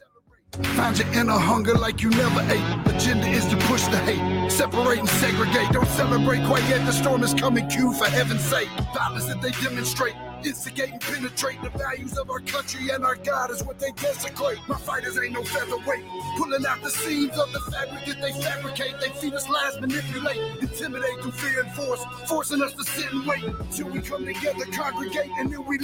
[0.75, 2.95] Find your inner hunger like you never ate.
[2.95, 5.71] Agenda is to push the hate, separate and segregate.
[5.71, 6.83] Don't celebrate quite yet.
[6.87, 7.69] The storm is coming.
[7.69, 8.69] Q for heaven's sake.
[8.91, 10.15] Violence that they demonstrate,
[10.45, 14.59] instigate and penetrate the values of our country and our God is what they desecrate.
[14.67, 16.05] My fighters ain't no featherweight,
[16.37, 18.99] pulling out the seams of the fabric that they fabricate.
[18.99, 23.25] They feed us lies, manipulate, intimidate through fear and force, forcing us to sit and
[23.25, 25.79] wait till we come together, congregate, and then we.